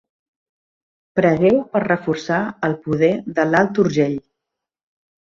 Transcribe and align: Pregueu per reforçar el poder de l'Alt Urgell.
Pregueu 1.19 1.61
per 1.75 1.83
reforçar 1.85 2.41
el 2.71 2.77
poder 2.89 3.13
de 3.39 3.49
l'Alt 3.55 3.87
Urgell. 3.89 4.21